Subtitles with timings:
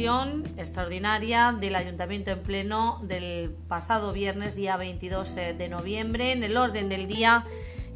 [0.00, 6.32] sesión extraordinaria del Ayuntamiento en pleno del pasado viernes, día 22 de noviembre.
[6.32, 7.44] En el orden del día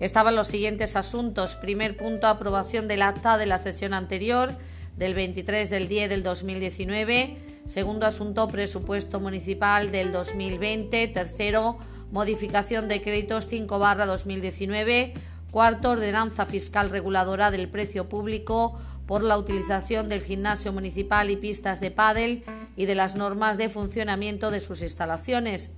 [0.01, 1.55] estaban los siguientes asuntos.
[1.55, 4.53] Primer punto, aprobación del acta de la sesión anterior
[4.99, 7.39] del 23 del 10 del 2019.
[7.65, 11.09] Segundo asunto, presupuesto municipal del 2020.
[11.09, 11.79] Tercero,
[12.13, 15.15] modificación de créditos 5 barra 2019.
[15.55, 18.77] Cuarto, ordenanza fiscal reguladora del precio público
[19.07, 22.43] por la utilización del gimnasio municipal y pistas de pádel
[22.75, 25.71] y de las normas de funcionamiento de sus instalaciones.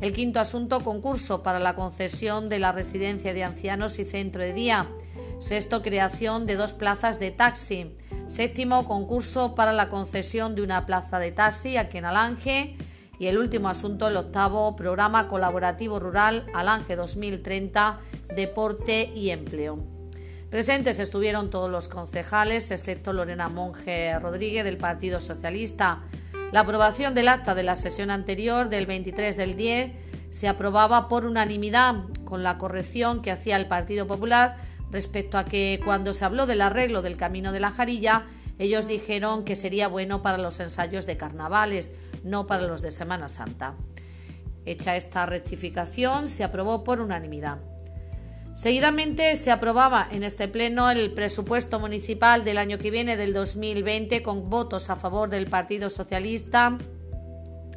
[0.00, 4.52] El quinto asunto, concurso para la concesión de la residencia de ancianos y centro de
[4.52, 4.86] día.
[5.40, 7.90] Sexto, creación de dos plazas de taxi.
[8.28, 12.76] Séptimo, concurso para la concesión de una plaza de taxi aquí en Alange.
[13.18, 17.98] Y el último asunto, el octavo, programa colaborativo rural Alange 2030,
[18.34, 19.84] deporte y empleo.
[20.50, 26.04] Presentes estuvieron todos los concejales, excepto Lorena Monge Rodríguez del Partido Socialista.
[26.52, 29.92] La aprobación del acta de la sesión anterior del 23 del 10
[30.30, 34.56] se aprobaba por unanimidad, con la corrección que hacía el Partido Popular
[34.90, 38.26] respecto a que cuando se habló del arreglo del Camino de la Jarilla,
[38.58, 41.92] ellos dijeron que sería bueno para los ensayos de carnavales,
[42.24, 43.74] no para los de Semana Santa.
[44.64, 47.58] Hecha esta rectificación, se aprobó por unanimidad.
[48.58, 54.20] Seguidamente se aprobaba en este pleno el presupuesto municipal del año que viene, del 2020,
[54.24, 56.76] con votos a favor del Partido Socialista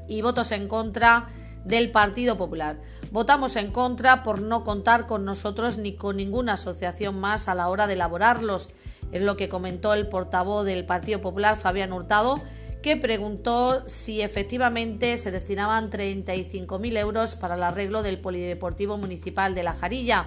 [0.08, 1.28] y votos en contra
[1.66, 2.82] del Partido Popular.
[3.12, 7.70] Votamos en contra por no contar con nosotros ni con ninguna asociación más a la
[7.70, 8.72] hora de elaborarlos.
[9.12, 12.42] Es lo que comentó el portavoz del Partido Popular, Fabián Hurtado,
[12.82, 19.62] que preguntó si efectivamente se destinaban 35.000 euros para el arreglo del Polideportivo Municipal de
[19.62, 20.26] La Jarilla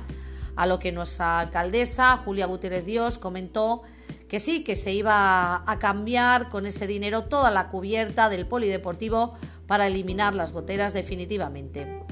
[0.56, 3.82] a lo que nuestra alcaldesa, Julia Gutiérrez Dios, comentó
[4.28, 9.34] que sí, que se iba a cambiar con ese dinero toda la cubierta del polideportivo
[9.66, 12.02] para eliminar las goteras definitivamente.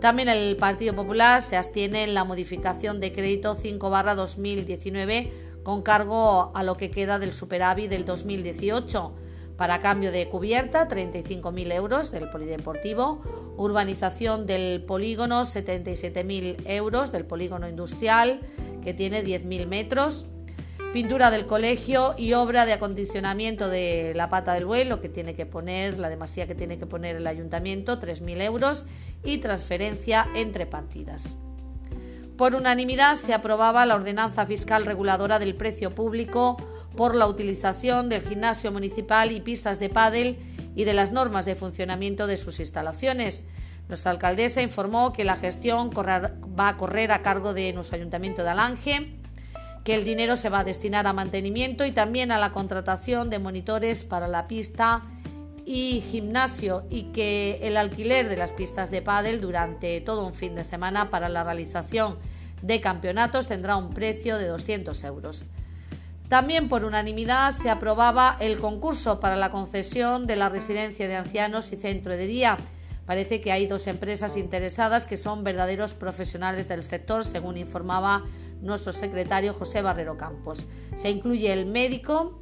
[0.00, 5.32] También el Partido Popular se abstiene en la modificación de crédito 5 barra 2019
[5.62, 9.12] con cargo a lo que queda del superávit del 2018
[9.60, 13.20] para cambio de cubierta 35.000 euros del polideportivo,
[13.58, 18.40] urbanización del polígono 77.000 euros del polígono industrial
[18.82, 20.24] que tiene 10.000 metros,
[20.94, 25.34] pintura del colegio y obra de acondicionamiento de la pata del buey, lo que tiene
[25.34, 28.86] que poner, la demasía que tiene que poner el ayuntamiento, 3.000 euros.
[29.24, 31.36] Y transferencia entre partidas.
[32.38, 36.56] Por unanimidad se aprobaba la ordenanza fiscal reguladora del precio público
[36.96, 40.38] por la utilización del gimnasio municipal y pistas de pádel
[40.74, 43.44] y de las normas de funcionamiento de sus instalaciones.
[43.88, 48.50] Nuestra alcaldesa informó que la gestión va a correr a cargo de nuestro ayuntamiento de
[48.50, 49.12] Alange,
[49.84, 53.38] que el dinero se va a destinar a mantenimiento y también a la contratación de
[53.38, 55.02] monitores para la pista
[55.66, 60.54] y gimnasio y que el alquiler de las pistas de pádel durante todo un fin
[60.54, 62.16] de semana para la realización
[62.62, 65.46] de campeonatos tendrá un precio de 200 euros.
[66.30, 71.72] También por unanimidad se aprobaba el concurso para la concesión de la residencia de ancianos
[71.72, 72.56] y centro de día.
[73.04, 78.22] Parece que hay dos empresas interesadas que son verdaderos profesionales del sector, según informaba
[78.62, 80.66] nuestro secretario José Barrero Campos.
[80.94, 82.40] Se incluye el médico,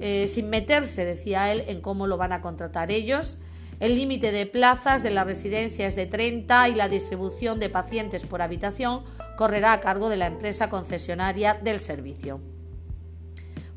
[0.00, 3.40] eh, sin meterse, decía él, en cómo lo van a contratar ellos.
[3.78, 8.24] El límite de plazas de la residencia es de 30 y la distribución de pacientes
[8.24, 9.02] por habitación
[9.36, 12.40] correrá a cargo de la empresa concesionaria del servicio.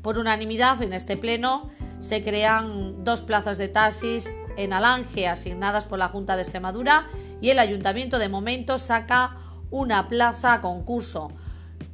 [0.02, 1.70] Por unanimidad en este pleno
[2.00, 7.08] se crean dos plazas de taxis en Alange asignadas por la Junta de Extremadura
[7.40, 9.36] y el ayuntamiento de momento saca
[9.70, 11.32] una plaza a concurso.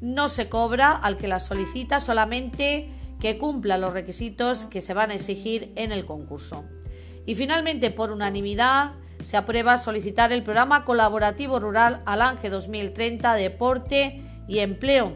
[0.01, 5.11] No se cobra al que la solicita, solamente que cumpla los requisitos que se van
[5.11, 6.65] a exigir en el concurso.
[7.27, 8.93] Y finalmente, por unanimidad,
[9.23, 15.13] se aprueba solicitar el programa colaborativo rural Alange 2030 Deporte y Empleo.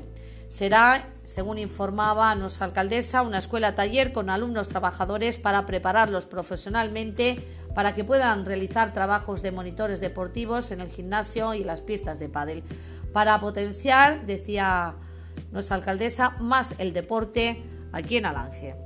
[0.49, 7.45] Será según informaba nuestra alcaldesa, una escuela taller con alumnos trabajadores para prepararlos profesionalmente
[7.75, 12.29] para que puedan realizar trabajos de monitores deportivos en el gimnasio y las pistas de
[12.29, 12.63] pádel,
[13.13, 14.95] para potenciar, decía
[15.53, 17.63] nuestra alcaldesa, más el deporte
[17.93, 18.82] aquí en Alange.